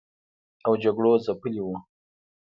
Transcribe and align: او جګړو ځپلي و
او 0.65 0.73
جګړو 0.83 1.11
ځپلي 1.25 1.61
و 1.63 1.67